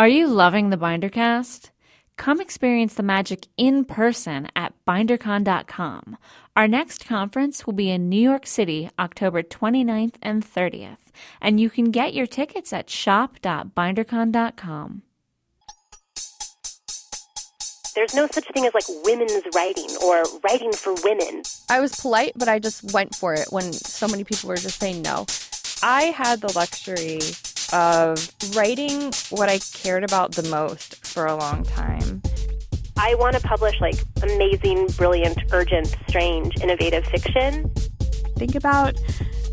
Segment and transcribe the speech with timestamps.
[0.00, 1.68] Are you loving the Bindercast?
[2.16, 6.16] Come experience the magic in person at bindercon.com.
[6.56, 11.10] Our next conference will be in New York City, October 29th and 30th,
[11.42, 15.02] and you can get your tickets at shop.bindercon.com.
[17.94, 21.42] There's no such thing as like women's writing or writing for women.
[21.68, 24.80] I was polite, but I just went for it when so many people were just
[24.80, 25.26] saying no.
[25.82, 27.18] I had the luxury
[27.72, 32.22] of writing what I cared about the most for a long time.
[32.96, 37.70] I want to publish like amazing, brilliant, urgent, strange, innovative fiction.
[38.36, 38.94] Think about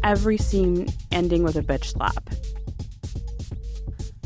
[0.04, 2.30] every scene ending with a bitch slap.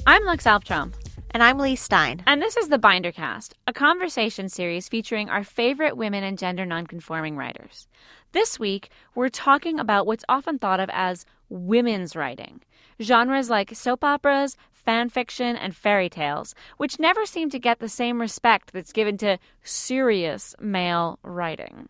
[0.07, 0.93] I'm Lux Alptraum.
[1.33, 2.23] And I'm Leigh Stein.
[2.27, 7.37] And this is the Bindercast, a conversation series featuring our favorite women and gender nonconforming
[7.37, 7.87] writers.
[8.33, 12.61] This week, we're talking about what's often thought of as women's writing
[13.01, 17.89] genres like soap operas, fan fiction, and fairy tales, which never seem to get the
[17.89, 21.89] same respect that's given to serious male writing.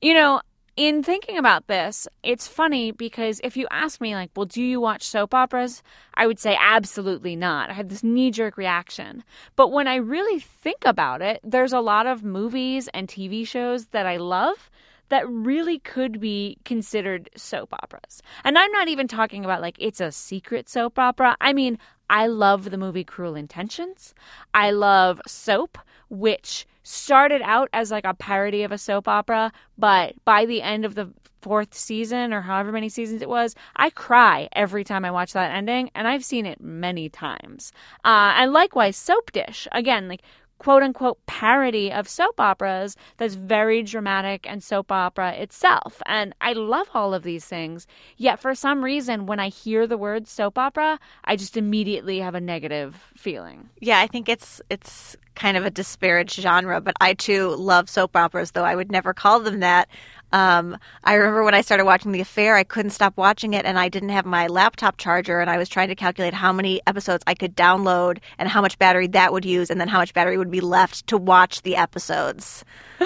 [0.00, 0.40] You know,
[0.76, 4.78] in thinking about this, it's funny because if you ask me, like, well, do you
[4.78, 5.82] watch soap operas?
[6.14, 7.70] I would say absolutely not.
[7.70, 9.24] I had this knee jerk reaction.
[9.56, 13.86] But when I really think about it, there's a lot of movies and TV shows
[13.86, 14.70] that I love
[15.08, 18.22] that really could be considered soap operas.
[18.44, 21.36] And I'm not even talking about like it's a secret soap opera.
[21.40, 24.14] I mean, I love the movie Cruel Intentions.
[24.54, 30.14] I love Soap, which started out as like a parody of a soap opera, but
[30.24, 34.48] by the end of the fourth season or however many seasons it was, I cry
[34.52, 37.72] every time I watch that ending, and I've seen it many times.
[38.04, 39.66] Uh, and likewise, Soap Dish.
[39.72, 40.22] Again, like
[40.58, 46.02] quote unquote parody of soap operas that's very dramatic and soap opera itself.
[46.06, 47.86] And I love all of these things.
[48.16, 52.34] Yet for some reason, when I hear the word soap opera, I just immediately have
[52.34, 53.68] a negative feeling.
[53.80, 58.16] Yeah, I think it's it's kind of a disparaged genre, but I too love soap
[58.16, 59.88] operas, though I would never call them that.
[60.32, 63.78] Um, I remember when I started watching The Affair, I couldn't stop watching it, and
[63.78, 67.22] I didn't have my laptop charger, and I was trying to calculate how many episodes
[67.26, 70.36] I could download and how much battery that would use, and then how much battery
[70.36, 72.64] would be left to watch the episodes.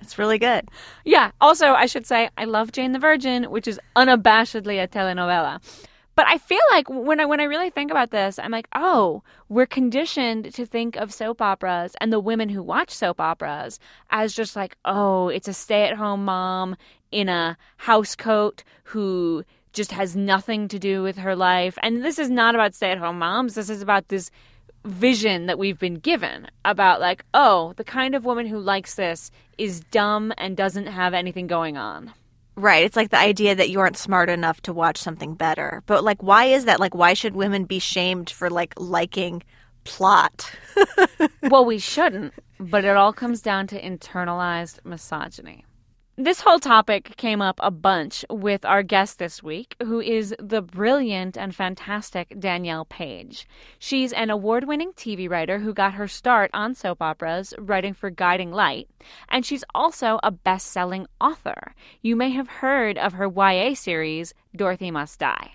[0.00, 0.68] it's really good.
[1.04, 1.30] Yeah.
[1.40, 5.60] Also, I should say I love Jane the Virgin, which is unabashedly a telenovela.
[6.14, 9.22] But I feel like when I when I really think about this, I'm like, oh,
[9.48, 13.78] we're conditioned to think of soap operas and the women who watch soap operas
[14.10, 16.76] as just like, oh, it's a stay-at-home mom
[17.10, 21.78] in a house coat who just has nothing to do with her life.
[21.82, 23.54] And this is not about stay-at-home moms.
[23.54, 24.30] This is about this
[24.84, 29.30] vision that we've been given about like, oh, the kind of woman who likes this
[29.56, 32.12] is dumb and doesn't have anything going on.
[32.54, 32.84] Right.
[32.84, 35.82] It's like the idea that you aren't smart enough to watch something better.
[35.86, 36.80] But like why is that?
[36.80, 39.42] Like why should women be shamed for like liking
[39.84, 40.50] plot?
[41.42, 45.64] well, we shouldn't, but it all comes down to internalized misogyny.
[46.18, 50.60] This whole topic came up a bunch with our guest this week, who is the
[50.60, 53.48] brilliant and fantastic Danielle Paige.
[53.78, 58.10] She's an award winning TV writer who got her start on soap operas, writing for
[58.10, 58.90] Guiding Light,
[59.30, 61.74] and she's also a best selling author.
[62.02, 65.52] You may have heard of her YA series, Dorothy Must Die.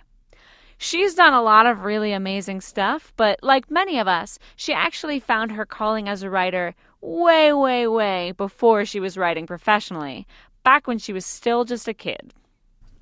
[0.80, 5.20] She's done a lot of really amazing stuff, but like many of us, she actually
[5.20, 10.28] found her calling as a writer way, way, way before she was writing professionally,
[10.68, 12.34] back when she was still just a kid.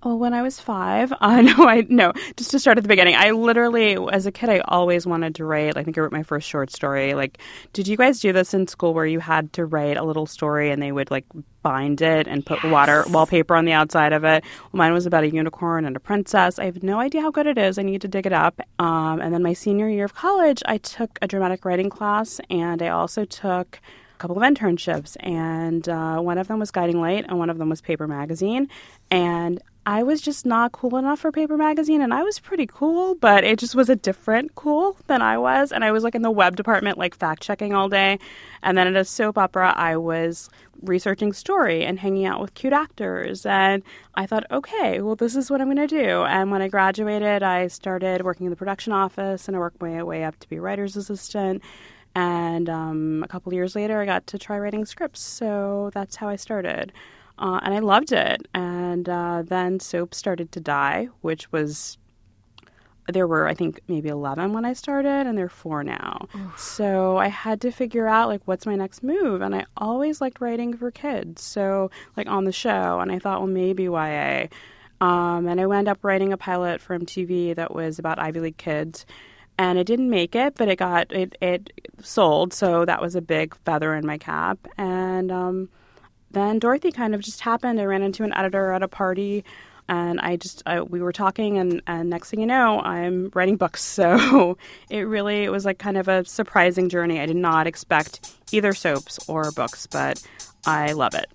[0.04, 2.14] Well, when I was five, uh, no, I no.
[2.38, 5.46] Just to start at the beginning, I literally, as a kid, I always wanted to
[5.46, 5.76] write.
[5.76, 7.16] I think I wrote my first short story.
[7.16, 7.40] Like,
[7.74, 10.70] did you guys do this in school where you had to write a little story
[10.70, 11.26] and they would like
[11.64, 12.72] bind it and put yes.
[12.72, 14.44] water wallpaper on the outside of it?
[14.72, 16.60] Well, mine was about a unicorn and a princess.
[16.60, 17.80] I have no idea how good it is.
[17.80, 18.62] I need to dig it up.
[18.78, 22.84] Um, and then my senior year of college, I took a dramatic writing class, and
[22.84, 23.82] I also took
[24.16, 27.58] a couple of internships, and uh, one of them was Guiding Light, and one of
[27.58, 28.70] them was Paper Magazine.
[29.12, 33.16] And I was just not cool enough for Paper Magazine, and I was pretty cool,
[33.16, 35.72] but it just was a different cool than I was.
[35.72, 38.18] And I was like in the web department, like fact checking all day.
[38.64, 40.50] And then at a soap opera, I was
[40.82, 43.46] researching story and hanging out with cute actors.
[43.46, 43.84] And
[44.16, 46.24] I thought, okay, well, this is what I'm going to do.
[46.24, 50.02] And when I graduated, I started working in the production office, and I worked my
[50.02, 51.62] way up to be writer's assistant.
[52.16, 55.22] And um, a couple years later, I got to try writing scripts.
[55.22, 56.94] So that's how I started.
[57.38, 58.48] Uh, and I loved it.
[58.54, 61.98] And uh, then soap started to die, which was
[63.08, 66.28] there were I think maybe 11 when I started and there are 4 now.
[66.36, 66.60] Oof.
[66.60, 70.42] So I had to figure out like what's my next move and I always liked
[70.42, 71.44] writing for kids.
[71.44, 74.48] So like on the show and I thought well maybe YA.
[75.02, 78.58] Um, and I wound up writing a pilot for MTV that was about Ivy League
[78.58, 79.06] kids
[79.58, 81.72] and it didn't make it, but it got it it
[82.02, 84.60] sold, so that was a big feather in my cap.
[84.78, 85.70] And um,
[86.32, 87.80] then Dorothy kind of just happened.
[87.80, 89.44] I ran into an editor at a party.
[89.88, 93.56] And I just I, we were talking, and, and next thing you know, I'm writing
[93.56, 93.84] books.
[93.96, 94.58] So
[94.90, 97.20] it really it was like kind of a surprising journey.
[97.20, 100.26] I did not expect either soaps or books, but
[100.66, 101.28] I love it.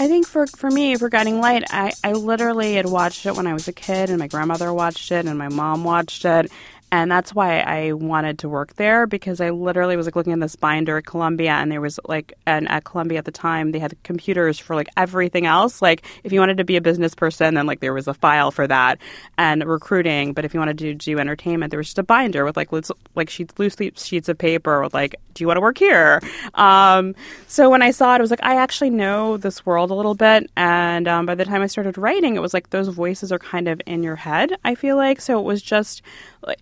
[0.00, 3.48] I think for for me, for Guiding Light, I, I literally had watched it when
[3.48, 6.52] I was a kid, and my grandmother watched it, and my mom watched it,
[6.90, 10.40] and that's why I wanted to work there because I literally was like looking in
[10.40, 13.78] this binder at Columbia and there was like and at Columbia at the time they
[13.78, 15.82] had computers for like everything else.
[15.82, 18.50] Like if you wanted to be a business person then like there was a file
[18.50, 18.98] for that
[19.36, 20.32] and recruiting.
[20.32, 22.90] But if you wanted to do entertainment there was just a binder with like loose,
[23.14, 26.20] like sheets loose sheets of paper with like do you want to work here?
[26.54, 27.14] Um,
[27.46, 30.14] so when I saw it I was like I actually know this world a little
[30.14, 33.38] bit and um, by the time I started writing it was like those voices are
[33.38, 35.20] kind of in your head I feel like.
[35.20, 36.02] So it was just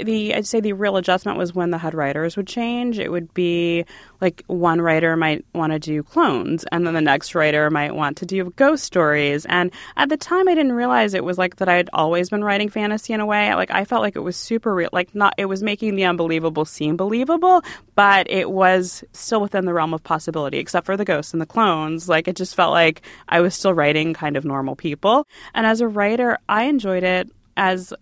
[0.03, 2.99] the I'd say the real adjustment was when the head writers would change.
[2.99, 3.85] It would be
[4.21, 8.17] like one writer might want to do clones, and then the next writer might want
[8.19, 9.45] to do ghost stories.
[9.47, 11.69] And at the time, I didn't realize it was like that.
[11.69, 13.55] I had always been writing fantasy in a way.
[13.55, 14.91] Like I felt like it was super real.
[14.93, 17.63] Like not it was making the unbelievable seem believable,
[17.95, 21.47] but it was still within the realm of possibility, except for the ghosts and the
[21.47, 22.09] clones.
[22.09, 25.27] Like it just felt like I was still writing kind of normal people.
[25.55, 27.93] And as a writer, I enjoyed it as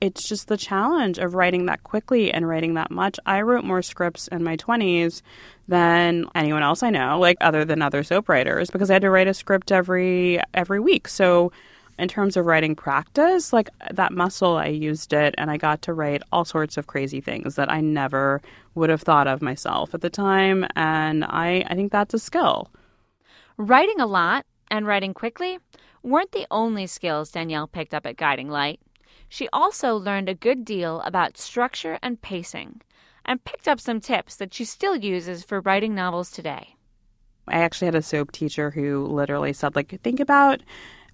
[0.00, 3.18] it's just the challenge of writing that quickly and writing that much.
[3.26, 5.22] I wrote more scripts in my 20s
[5.66, 9.10] than anyone else I know, like other than other soap writers because I had to
[9.10, 11.08] write a script every every week.
[11.08, 11.52] So
[11.98, 15.92] in terms of writing practice, like that muscle I used it and I got to
[15.92, 18.40] write all sorts of crazy things that I never
[18.74, 22.70] would have thought of myself at the time and I I think that's a skill.
[23.56, 25.58] Writing a lot and writing quickly
[26.02, 28.80] weren't the only skills Danielle picked up at Guiding Light.
[29.28, 32.80] She also learned a good deal about structure and pacing
[33.24, 36.76] and picked up some tips that she still uses for writing novels today.
[37.46, 40.62] I actually had a soap teacher who literally said, like, think about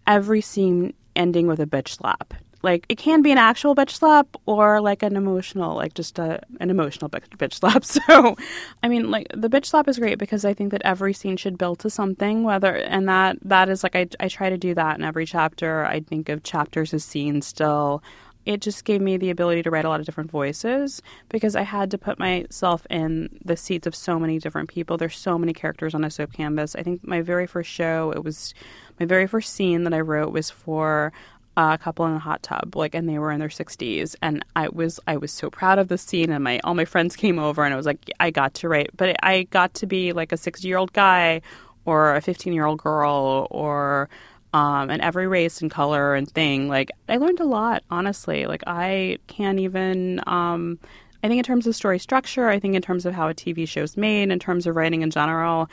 [0.06, 2.34] every scene ending with a bitch slap
[2.64, 6.40] like it can be an actual bitch slap or like an emotional like just a
[6.60, 8.36] an emotional bitch slap so
[8.82, 11.58] i mean like the bitch slap is great because i think that every scene should
[11.58, 14.98] build to something whether and that that is like i, I try to do that
[14.98, 18.02] in every chapter i think of chapters as scenes still
[18.46, 21.62] it just gave me the ability to write a lot of different voices because I
[21.62, 24.96] had to put myself in the seats of so many different people.
[24.96, 26.76] There's so many characters on a soap canvas.
[26.76, 28.52] I think my very first show, it was
[29.00, 31.12] my very first scene that I wrote was for
[31.56, 34.68] a couple in a hot tub like and they were in their 60s and i
[34.68, 37.64] was i was so proud of the scene and my all my friends came over
[37.64, 40.36] and i was like i got to write but i got to be like a
[40.36, 41.40] 60 year old guy
[41.84, 44.08] or a 15 year old girl or
[44.52, 48.64] um, and every race and color and thing like i learned a lot honestly like
[48.66, 50.78] i can't even um,
[51.22, 53.68] i think in terms of story structure i think in terms of how a tv
[53.68, 55.68] show is made in terms of writing in general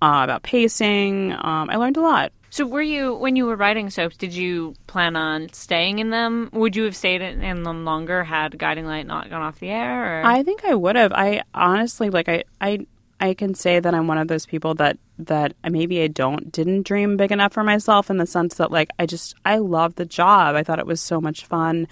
[0.00, 3.90] uh, about pacing um, i learned a lot so, were you when you were writing
[3.90, 4.16] soaps?
[4.16, 6.48] Did you plan on staying in them?
[6.54, 10.22] Would you have stayed in them longer had Guiding Light not gone off the air?
[10.22, 10.24] Or?
[10.24, 11.12] I think I would have.
[11.12, 12.30] I honestly like.
[12.30, 12.86] I I
[13.20, 16.86] I can say that I'm one of those people that that maybe I don't didn't
[16.86, 20.06] dream big enough for myself in the sense that like I just I love the
[20.06, 20.56] job.
[20.56, 21.86] I thought it was so much fun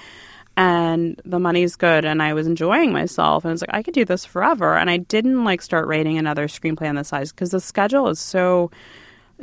[0.57, 4.07] and the money's good and I was enjoying myself and it's like I could do
[4.07, 7.61] this forever and I didn't like start writing another screenplay on the size because the
[7.61, 8.71] schedule is so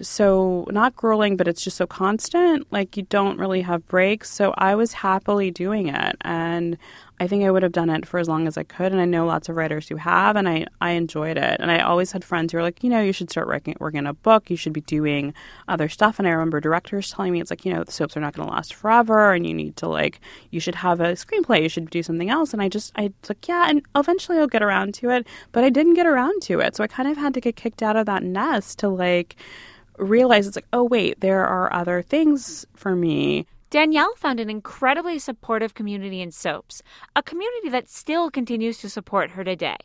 [0.01, 2.67] so not grueling, but it's just so constant.
[2.71, 4.29] Like you don't really have breaks.
[4.29, 6.77] So I was happily doing it, and
[7.21, 8.91] I think I would have done it for as long as I could.
[8.91, 11.57] And I know lots of writers who have, and I I enjoyed it.
[11.59, 14.07] And I always had friends who were like, you know, you should start working working
[14.07, 14.49] a book.
[14.49, 15.35] You should be doing
[15.67, 16.17] other stuff.
[16.17, 18.47] And I remember directors telling me it's like, you know, the soaps are not going
[18.47, 21.61] to last forever, and you need to like, you should have a screenplay.
[21.61, 22.53] You should do something else.
[22.53, 25.27] And I just I was like, yeah, and eventually I'll get around to it.
[25.51, 27.83] But I didn't get around to it, so I kind of had to get kicked
[27.83, 29.35] out of that nest to like
[29.99, 33.45] realize it's like, oh, wait, there are other things for me.
[33.71, 36.83] Danielle found an incredibly supportive community in soaps,
[37.15, 39.77] a community that still continues to support her today.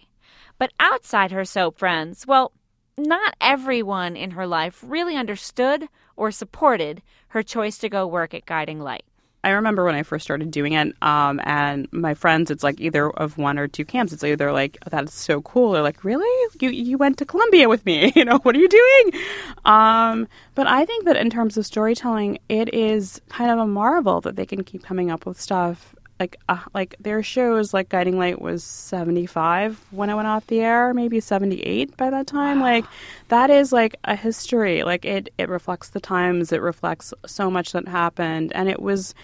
[0.59, 2.51] But outside her soap friends, well,
[2.99, 8.45] not everyone in her life really understood or supported her choice to go work at
[8.45, 9.05] Guiding Light.
[9.47, 13.09] I remember when I first started doing it, um, and my friends, it's like either
[13.11, 14.13] of one or two camps.
[14.13, 16.51] It's either like, oh, that's so cool, or like, really?
[16.61, 18.13] You you went to Columbia with me?
[18.17, 19.23] You know, what are you doing?
[19.65, 24.21] Um, but I think that in terms of storytelling, it is kind of a marvel
[24.23, 28.19] that they can keep coming up with stuff like uh, like their shows like Guiding
[28.19, 32.61] Light was 75 when it went off the air, maybe 78 by that time.
[32.61, 32.67] Wow.
[32.67, 32.85] Like
[33.29, 34.83] that is like a history.
[34.83, 39.15] Like it it reflects the times, it reflects so much that happened and it was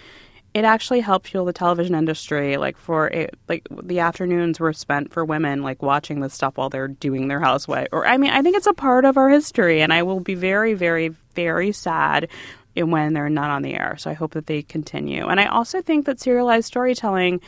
[0.53, 2.57] it actually helped fuel the television industry.
[2.57, 6.69] Like for it, like the afternoons were spent for women like watching this stuff while
[6.69, 7.87] they're doing their housewife.
[7.91, 10.35] Or I mean, I think it's a part of our history, and I will be
[10.35, 12.29] very, very, very sad
[12.75, 13.95] when they're not on the air.
[13.97, 15.27] So I hope that they continue.
[15.27, 17.41] And I also think that serialized storytelling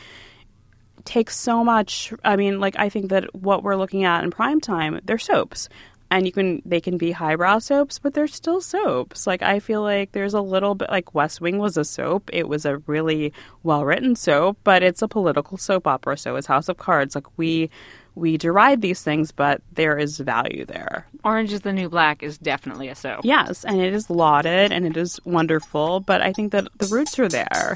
[1.03, 2.13] takes so much.
[2.23, 5.69] I mean, like I think that what we're looking at in prime time, they're soaps
[6.11, 9.81] and you can they can be highbrow soaps but they're still soaps like i feel
[9.81, 13.33] like there's a little bit like west wing was a soap it was a really
[13.63, 17.37] well written soap but it's a political soap opera so is house of cards like
[17.37, 17.69] we
[18.15, 22.37] we deride these things but there is value there orange is the new black is
[22.37, 26.51] definitely a soap yes and it is lauded and it is wonderful but i think
[26.51, 27.75] that the roots are there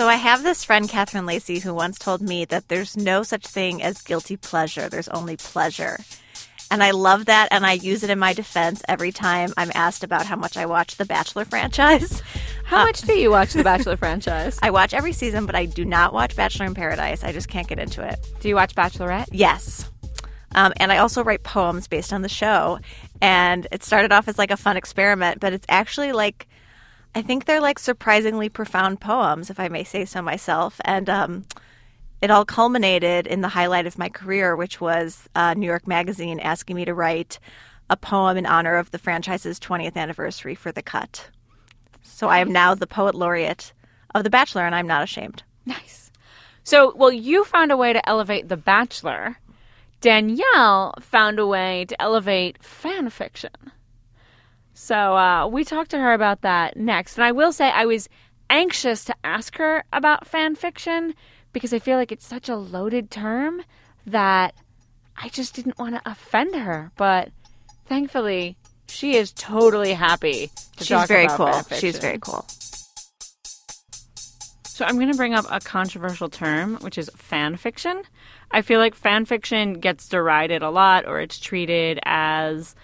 [0.00, 3.46] so I have this friend, Catherine Lacey, who once told me that there's no such
[3.46, 4.88] thing as guilty pleasure.
[4.88, 5.98] There's only pleasure.
[6.70, 10.04] And I love that, and I use it in my defense every time I'm asked
[10.04, 12.22] about how much I watch the Bachelor franchise.
[12.64, 14.58] How uh, much do you watch the Bachelor franchise?
[14.62, 17.24] I watch every season, but I do not watch Bachelor in Paradise.
[17.24, 18.18] I just can't get into it.
[18.38, 19.26] Do you watch Bachelorette?
[19.32, 19.90] Yes.
[20.54, 22.78] Um, and I also write poems based on the show.
[23.20, 26.46] And it started off as like a fun experiment, but it's actually like
[27.14, 30.80] I think they're like surprisingly profound poems, if I may say so myself.
[30.84, 31.44] And um,
[32.20, 36.40] it all culminated in the highlight of my career, which was uh, New York Magazine
[36.40, 37.38] asking me to write
[37.88, 41.28] a poem in honor of the franchise's 20th anniversary for The Cut.
[42.02, 43.72] So I am now the poet laureate
[44.14, 45.42] of The Bachelor, and I'm not ashamed.
[45.66, 46.10] Nice.
[46.62, 49.38] So, well, you found a way to elevate The Bachelor.
[50.00, 53.50] Danielle found a way to elevate fan fiction.
[54.72, 57.16] So uh, we talked to her about that next.
[57.16, 58.08] And I will say, I was
[58.48, 61.14] anxious to ask her about fan fiction
[61.52, 63.62] because I feel like it's such a loaded term
[64.06, 64.54] that
[65.16, 66.92] I just didn't want to offend her.
[66.96, 67.30] But
[67.86, 68.56] thankfully,
[68.88, 71.62] she is totally happy to She's very cool.
[71.74, 72.44] She's very cool.
[74.64, 78.02] So I'm going to bring up a controversial term, which is fan fiction.
[78.50, 82.74] I feel like fan fiction gets derided a lot, or it's treated as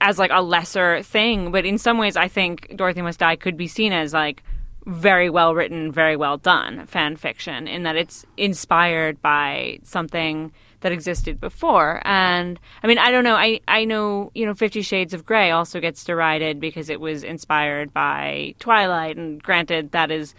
[0.00, 1.50] as like a lesser thing.
[1.50, 4.42] But in some ways, I think Dorothy Must Die could be seen as like
[4.86, 10.92] very well written, very well done fan fiction in that it's inspired by something that
[10.92, 12.00] existed before.
[12.04, 13.34] And I mean, I don't know.
[13.34, 17.24] I, I know, you know, Fifty Shades of Grey also gets derided because it was
[17.24, 19.16] inspired by Twilight.
[19.16, 20.34] And granted, that is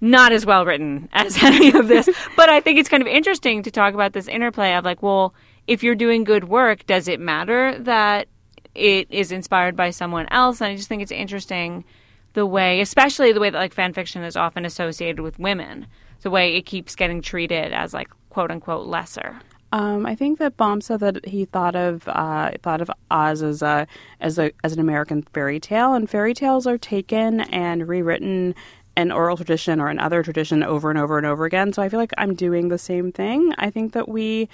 [0.00, 2.08] not as well written as any of this.
[2.36, 5.32] but I think it's kind of interesting to talk about this interplay of like, well,
[5.68, 8.26] if you're doing good work, does it matter that
[8.74, 10.60] it is inspired by someone else.
[10.60, 11.84] And I just think it's interesting
[12.32, 15.86] the way, especially the way that like fan fiction is often associated with women,
[16.22, 19.40] the way it keeps getting treated as like quote unquote lesser.
[19.72, 23.62] Um, I think that Baum said that he thought of uh, thought of Oz as
[23.62, 23.86] a
[24.20, 28.54] as a as an American fairy tale, and fairy tales are taken and rewritten
[28.96, 31.72] in oral tradition or in other tradition over and over and over again.
[31.72, 33.54] So I feel like I'm doing the same thing.
[33.58, 34.48] I think that we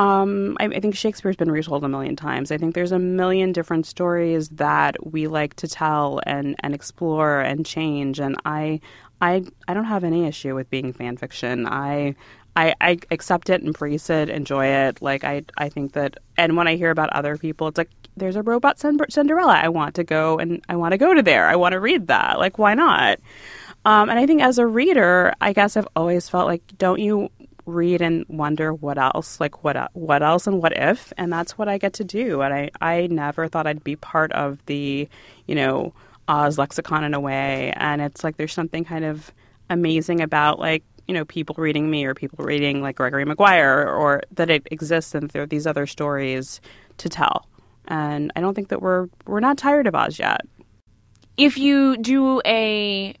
[0.00, 2.50] um, I, I, think Shakespeare's been retold a million times.
[2.50, 7.42] I think there's a million different stories that we like to tell and, and explore
[7.42, 8.18] and change.
[8.18, 8.80] And I,
[9.20, 11.66] I, I don't have any issue with being fan fiction.
[11.66, 12.14] I,
[12.56, 15.02] I, I accept it, embrace it, enjoy it.
[15.02, 16.16] Like I, I think that.
[16.38, 19.52] And when I hear about other people, it's like there's a robot Cinderella.
[19.52, 21.46] I want to go and I want to go to there.
[21.46, 22.38] I want to read that.
[22.38, 23.18] Like why not?
[23.84, 27.30] Um, and I think as a reader, I guess I've always felt like, don't you
[27.70, 31.68] read and wonder what else, like what what else and what if, and that's what
[31.68, 32.42] I get to do.
[32.42, 35.08] And I I never thought I'd be part of the,
[35.46, 35.94] you know,
[36.28, 37.72] Oz lexicon in a way.
[37.76, 39.32] And it's like there's something kind of
[39.68, 44.22] amazing about like you know people reading me or people reading like Gregory Maguire or
[44.32, 46.60] that it exists and there are these other stories
[46.98, 47.48] to tell.
[47.88, 50.42] And I don't think that we're we're not tired of Oz yet.
[51.36, 53.14] If you do a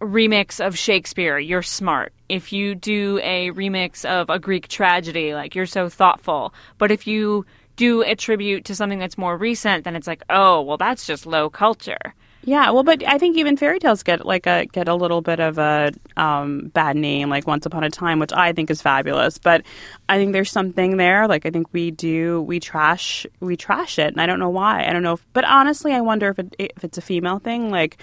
[0.00, 2.12] remix of Shakespeare, you're smart.
[2.30, 6.54] If you do a remix of a Greek tragedy, like you're so thoughtful.
[6.78, 7.44] But if you
[7.76, 11.26] do a tribute to something that's more recent, then it's like, oh, well, that's just
[11.26, 12.14] low culture.
[12.42, 15.40] Yeah, well, but I think even fairy tales get like a get a little bit
[15.40, 19.36] of a um, bad name, like Once Upon a Time, which I think is fabulous.
[19.36, 19.62] But
[20.08, 21.28] I think there's something there.
[21.28, 24.86] Like I think we do we trash we trash it, and I don't know why.
[24.86, 25.14] I don't know.
[25.14, 27.70] If, but honestly, I wonder if it, if it's a female thing.
[27.70, 27.98] Like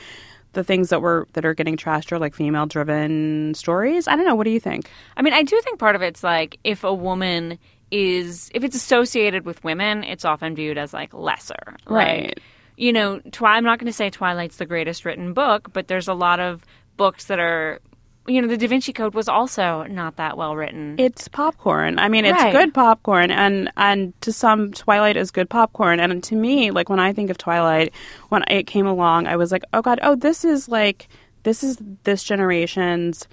[0.57, 4.07] the things that were that are getting trashed are like female driven stories.
[4.07, 4.33] I don't know.
[4.33, 4.89] What do you think?
[5.15, 7.59] I mean, I do think part of it's like if a woman
[7.91, 11.77] is if it's associated with women, it's often viewed as like lesser.
[11.85, 12.29] Right.
[12.29, 12.41] Like,
[12.75, 16.07] you know, Twi- I'm not going to say Twilight's the greatest written book, but there's
[16.07, 16.65] a lot of
[16.97, 17.79] books that are
[18.27, 20.95] you know, the Da Vinci Code was also not that well written.
[20.99, 21.97] It's popcorn.
[21.97, 22.51] I mean, it's Right.
[22.51, 25.99] good popcorn, and and to some, Twilight is good popcorn.
[25.99, 27.93] And to me, like when I think of Twilight,
[28.29, 31.07] when it came along, I was like, oh god, oh this is like
[31.43, 33.27] this is this generation's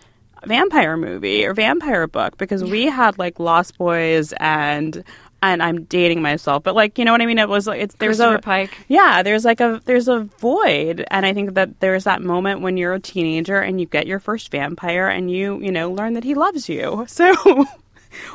[0.44, 5.02] vampire movie or vampire book because we had like Lost Boys and.
[5.44, 7.38] And I'm dating myself, but like you know what I mean.
[7.38, 8.70] It was like it's there's a Pike.
[8.88, 12.78] yeah, there's like a there's a void, and I think that there's that moment when
[12.78, 16.24] you're a teenager and you get your first vampire, and you you know learn that
[16.24, 17.06] he loves you.
[17.14, 17.66] So,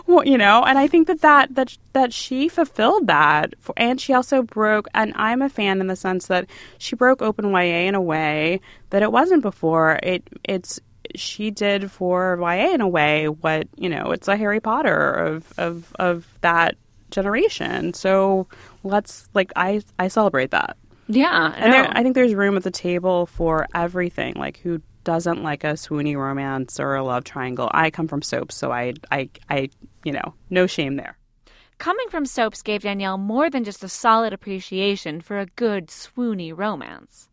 [0.05, 3.99] well, you know, and I think that that that that she fulfilled that, for, and
[3.99, 4.87] she also broke.
[4.93, 6.47] And I'm a fan in the sense that
[6.77, 8.61] she broke open YA in a way
[8.91, 9.99] that it wasn't before.
[10.03, 10.79] It it's
[11.15, 15.51] she did for YA in a way what you know it's a Harry Potter of
[15.57, 16.75] of of that
[17.11, 17.93] generation.
[17.93, 18.47] So
[18.83, 20.77] let's like I I celebrate that.
[21.07, 21.89] Yeah, And there.
[21.91, 24.35] I think there's room at the table for everything.
[24.35, 27.69] Like who doesn't like a swoony romance or a love triangle?
[27.73, 29.69] I come from soaps, so I I I
[30.03, 31.17] you know no shame there.
[31.79, 36.55] Coming from soaps gave Danielle more than just a solid appreciation for a good, swoony
[36.55, 37.29] romance.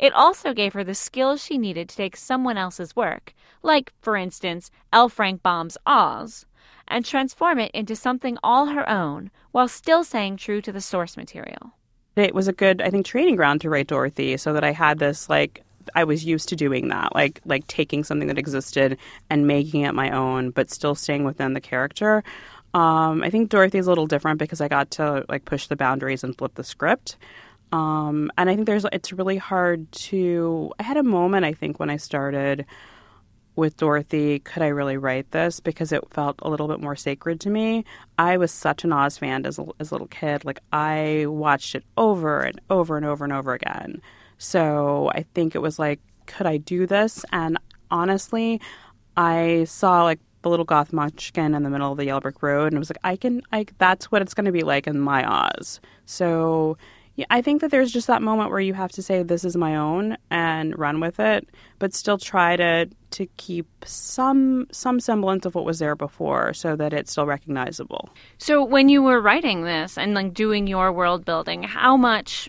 [0.00, 4.16] It also gave her the skills she needed to take someone else's work, like, for
[4.16, 5.08] instance, L.
[5.08, 6.44] Frank Baum's Oz,
[6.90, 11.16] and transform it into something all her own while still staying true to the source
[11.16, 11.72] material.
[12.16, 14.98] it was a good i think training ground to write dorothy so that i had
[14.98, 15.62] this like
[15.94, 18.98] i was used to doing that like like taking something that existed
[19.30, 22.22] and making it my own but still staying within the character
[22.74, 26.24] um, i think dorothy's a little different because i got to like push the boundaries
[26.24, 27.16] and flip the script
[27.72, 31.78] um, and i think there's it's really hard to i had a moment i think
[31.78, 32.66] when i started
[33.56, 35.60] with Dorothy, could I really write this?
[35.60, 37.84] Because it felt a little bit more sacred to me.
[38.18, 40.44] I was such an Oz fan as a, as a little kid.
[40.44, 44.00] Like, I watched it over and over and over and over again.
[44.38, 47.24] So I think it was like, could I do this?
[47.32, 47.58] And
[47.90, 48.60] honestly,
[49.16, 52.66] I saw like the little goth munchkin in the middle of the yellow brick road
[52.66, 54.98] and it was like i can i that's what it's going to be like in
[54.98, 56.78] my oz so
[57.28, 59.76] I think that there's just that moment where you have to say this is my
[59.76, 61.48] own and run with it,
[61.78, 66.76] but still try to to keep some some semblance of what was there before, so
[66.76, 68.08] that it's still recognizable.
[68.38, 72.48] So when you were writing this and like doing your world building, how much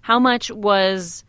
[0.00, 1.24] how much was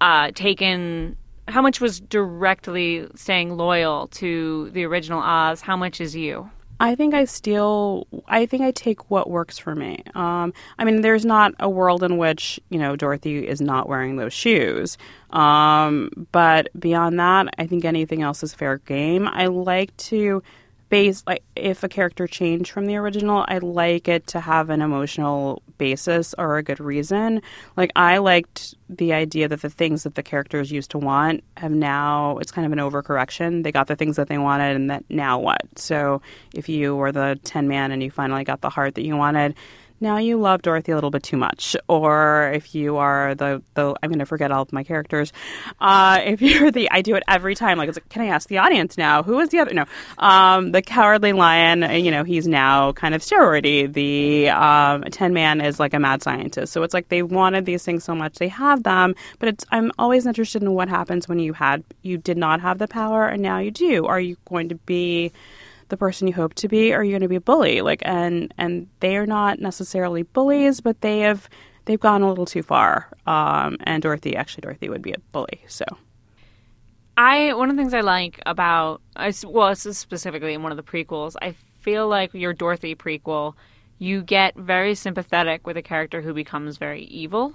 [0.00, 1.16] uh, taken
[1.48, 5.60] how much was directly staying loyal to the original Oz?
[5.60, 6.50] How much is you?
[6.82, 8.08] I think I steal.
[8.26, 10.02] I think I take what works for me.
[10.16, 14.16] Um, I mean, there's not a world in which you know Dorothy is not wearing
[14.16, 14.98] those shoes.
[15.30, 19.28] Um, but beyond that, I think anything else is fair game.
[19.28, 20.42] I like to
[20.92, 24.82] base like if a character changed from the original, I like it to have an
[24.82, 27.40] emotional basis or a good reason.
[27.78, 31.72] Like I liked the idea that the things that the characters used to want have
[31.72, 33.62] now it's kind of an overcorrection.
[33.62, 35.62] They got the things that they wanted and that now what?
[35.76, 36.20] So
[36.54, 39.54] if you were the Tin Man and you finally got the heart that you wanted,
[40.02, 41.76] now you love Dorothy a little bit too much.
[41.88, 45.32] Or if you are the, the I'm going to forget all of my characters.
[45.80, 47.78] Uh, if you're the, I do it every time.
[47.78, 49.22] Like, it's like, can I ask the audience now?
[49.22, 49.72] Who is the other?
[49.72, 49.84] No.
[50.18, 53.90] Um, the Cowardly Lion, uh, you know, he's now kind of steroidy.
[53.90, 56.72] The um, Tin Man is like a mad scientist.
[56.72, 58.34] So it's like they wanted these things so much.
[58.34, 62.18] They have them, but it's, I'm always interested in what happens when you had, you
[62.18, 64.06] did not have the power and now you do.
[64.06, 65.32] Are you going to be,
[65.92, 68.00] the person you hope to be or you're you going to be a bully like
[68.04, 71.48] and and they are not necessarily bullies but they have
[71.84, 75.62] they've gone a little too far um and dorothy actually dorothy would be a bully
[75.68, 75.84] so
[77.16, 80.72] I one of the things I like about I well, this is specifically in one
[80.72, 81.36] of the prequels.
[81.42, 83.54] I feel like your Dorothy prequel,
[83.98, 87.54] you get very sympathetic with a character who becomes very evil.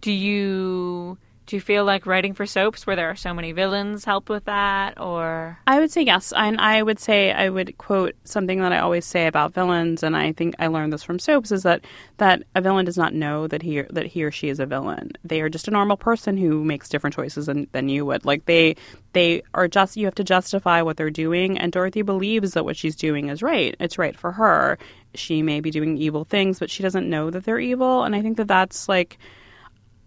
[0.00, 4.04] Do you do you feel like writing for soaps where there are so many villains
[4.04, 6.30] help with that, or I would say yes.
[6.36, 10.14] And I would say I would quote something that I always say about villains, and
[10.14, 11.86] I think I learned this from soaps, is that
[12.18, 15.12] that a villain does not know that he that he or she is a villain.
[15.24, 18.26] They are just a normal person who makes different choices than, than you would.
[18.26, 18.76] Like they
[19.14, 22.76] they are just you have to justify what they're doing, and Dorothy believes that what
[22.76, 23.74] she's doing is right.
[23.80, 24.76] It's right for her.
[25.14, 28.20] She may be doing evil things, but she doesn't know that they're evil, and I
[28.20, 29.16] think that that's like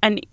[0.03, 0.25] and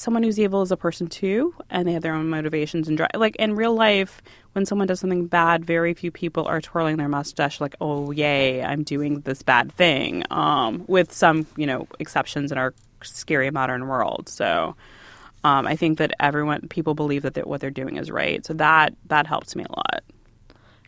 [0.00, 3.10] someone who's evil is a person too and they have their own motivations and drive
[3.14, 7.08] like in real life when someone does something bad very few people are twirling their
[7.08, 12.52] mustache like oh yay i'm doing this bad thing um, with some you know exceptions
[12.52, 14.74] in our scary modern world so
[15.44, 18.54] um, i think that everyone people believe that they're, what they're doing is right so
[18.54, 20.02] that that helps me a lot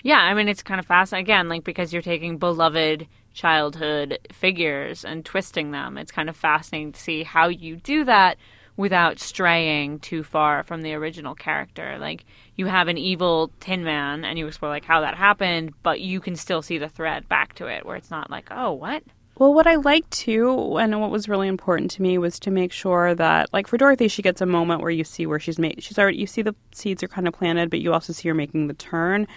[0.03, 5.05] yeah, I mean it's kind of fascinating again, like because you're taking beloved childhood figures
[5.05, 5.99] and twisting them.
[5.99, 8.39] It's kind of fascinating to see how you do that
[8.79, 11.99] without straying too far from the original character.
[11.99, 12.25] Like
[12.57, 16.21] you have an evil Tin Man and you explore like how that happened, but you
[16.21, 19.03] can still see the thread back to it where it's not like, oh, what?
[19.37, 22.73] Well, what I liked too, and what was really important to me, was to make
[22.73, 25.81] sure that, like for Dorothy, she gets a moment where you see where she's made.
[25.81, 28.35] She's already you see the seeds are kind of planted, but you also see her
[28.35, 29.29] making the turn.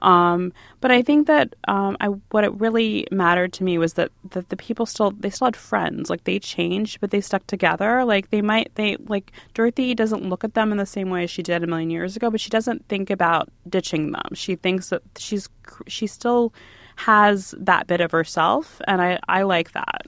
[0.00, 4.10] Um, but I think that um, I what it really mattered to me was that
[4.30, 6.10] that the people still they still had friends.
[6.10, 8.04] Like they changed, but they stuck together.
[8.04, 11.30] Like they might they like Dorothy doesn't look at them in the same way as
[11.30, 14.34] she did a million years ago, but she doesn't think about ditching them.
[14.34, 15.48] She thinks that she's
[15.86, 16.52] she's still
[16.96, 20.06] has that bit of herself, and I, I like that.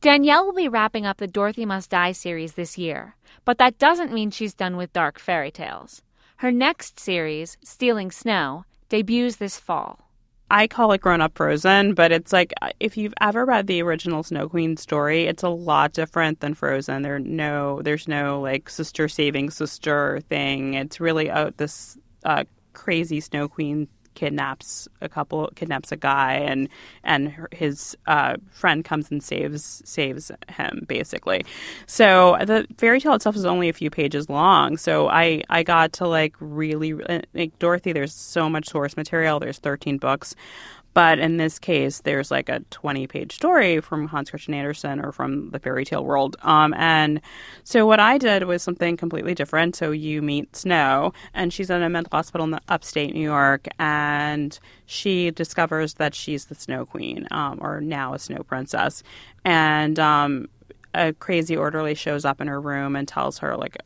[0.00, 4.12] Danielle will be wrapping up the Dorothy Must Die series this year, but that doesn't
[4.12, 6.02] mean she's done with dark fairy tales.
[6.36, 10.08] Her next series, Stealing Snow, debuts this fall.
[10.50, 14.22] I call it grown up Frozen, but it's like if you've ever read the original
[14.22, 17.02] Snow Queen story, it's a lot different than Frozen.
[17.02, 20.74] There no there's no like sister saving sister thing.
[20.74, 26.68] It's really out this uh, crazy Snow Queen kidnaps a couple kidnaps a guy and
[27.04, 31.44] and his uh, friend comes and saves saves him basically.
[31.86, 34.76] So the fairy tale itself is only a few pages long.
[34.76, 36.94] So i i got to like really
[37.32, 39.38] like dorothy there's so much source material.
[39.38, 40.34] There's 13 books
[40.94, 45.12] but in this case, there's like a 20 page story from Hans Christian Andersen or
[45.12, 46.36] from the fairy tale world.
[46.42, 47.20] Um, and
[47.64, 49.76] so what I did was something completely different.
[49.76, 53.68] So you meet Snow, and she's in a mental hospital in the upstate New York,
[53.78, 59.02] and she discovers that she's the Snow Queen, um, or now a Snow Princess.
[59.44, 60.48] And um,
[60.94, 63.76] a crazy orderly shows up in her room and tells her, like,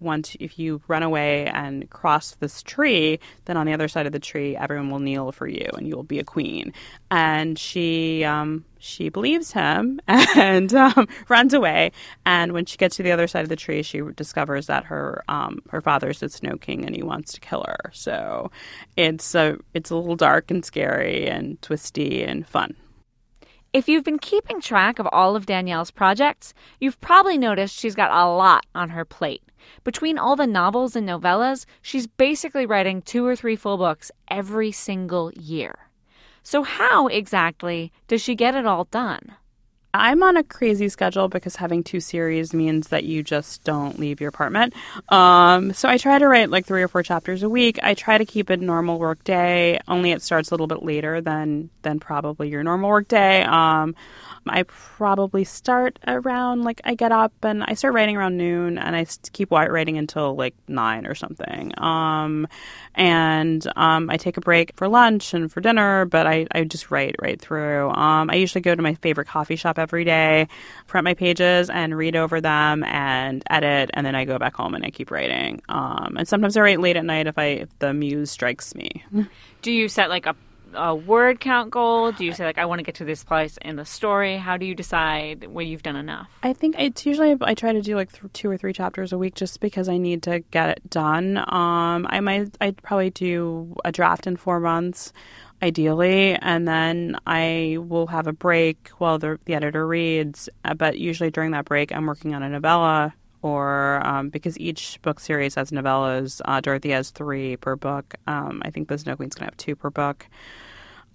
[0.00, 4.12] once if you run away and cross this tree, then on the other side of
[4.12, 6.72] the tree, everyone will kneel for you, and you will be a queen.
[7.10, 11.92] And she um, she believes him and um, runs away.
[12.26, 15.24] And when she gets to the other side of the tree, she discovers that her
[15.28, 17.90] um, her father's the Snow King, and he wants to kill her.
[17.92, 18.50] So
[18.96, 22.76] it's a it's a little dark and scary and twisty and fun.
[23.74, 28.12] If you've been keeping track of all of Danielle's projects, you've probably noticed she's got
[28.12, 29.42] a lot on her plate.
[29.82, 34.72] Between all the novels and novellas, she's basically writing two or three full books every
[34.72, 35.90] single year.
[36.42, 39.36] So, how exactly does she get it all done?
[39.94, 44.20] I'm on a crazy schedule because having two series means that you just don't leave
[44.20, 44.74] your apartment.
[45.08, 47.78] Um, so I try to write like three or four chapters a week.
[47.80, 51.20] I try to keep a normal work day, only it starts a little bit later
[51.20, 53.44] than than probably your normal work day.
[53.44, 53.94] Um,
[54.46, 58.94] I probably start around like I get up and I start writing around noon and
[58.94, 61.72] I keep writing until like nine or something.
[61.78, 62.46] Um,
[62.94, 66.90] and um, I take a break for lunch and for dinner, but I, I just
[66.90, 67.90] write right through.
[67.90, 70.48] Um, I usually go to my favorite coffee shop every day,
[70.86, 74.74] print my pages and read over them and edit, and then I go back home
[74.74, 75.62] and I keep writing.
[75.68, 79.04] Um, and sometimes I write late at night if I if the muse strikes me.
[79.62, 80.36] Do you set like a
[80.76, 82.12] a word count goal?
[82.12, 84.36] Do you say like I want to get to this place in the story?
[84.36, 86.28] How do you decide when you've done enough?
[86.42, 89.18] I think it's usually I try to do like th- two or three chapters a
[89.18, 91.38] week just because I need to get it done.
[91.38, 95.12] Um, I might I'd probably do a draft in four months
[95.62, 100.48] ideally, and then I will have a break while the, the editor reads.
[100.64, 104.98] Uh, but usually during that break, I'm working on a novella or um, because each
[105.02, 106.40] book series has novellas.
[106.46, 108.14] Uh, Dorothy has three per book.
[108.26, 110.26] Um, I think the Snow Queen's gonna have two per book.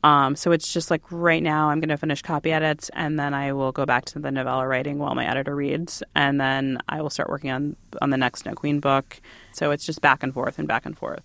[0.04, 3.34] Um, so it's just like right now I'm going to finish copy edits and then
[3.34, 7.02] I will go back to the novella writing while my editor reads, and then I
[7.02, 9.20] will start working on on the next Snow Queen book.
[9.52, 11.24] So it's just back and forth and back and forth.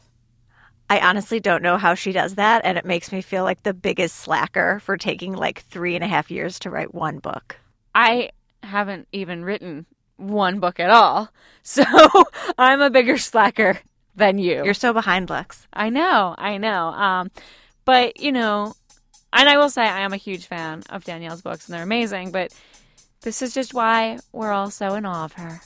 [0.91, 3.73] I honestly don't know how she does that, and it makes me feel like the
[3.73, 7.57] biggest slacker for taking like three and a half years to write one book.
[7.95, 8.31] I
[8.63, 11.31] haven't even written one book at all,
[11.63, 11.85] so
[12.59, 13.79] I'm a bigger slacker
[14.15, 14.65] than you.
[14.65, 15.67] You're so behind, Lux.
[15.73, 16.89] I know, I know.
[16.89, 17.31] Um,
[17.85, 18.75] but, you know,
[19.33, 22.31] and I will say I am a huge fan of Danielle's books and they're amazing,
[22.31, 22.53] but
[23.23, 25.61] this is just why we're all so in awe of her.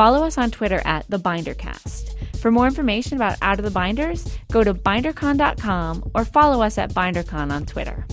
[0.00, 2.38] Follow us on Twitter at The Bindercast.
[2.38, 6.94] For more information about Out of the Binders, go to bindercon.com or follow us at
[6.94, 8.06] BinderCon on Twitter.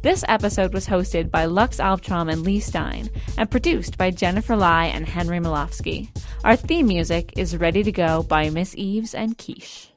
[0.00, 4.84] This episode was hosted by Lux Alptraum and Leigh Stein and produced by Jennifer Lai
[4.84, 6.08] and Henry Malofsky.
[6.44, 9.88] Our theme music is Ready to Go by Miss Eves and Quiche.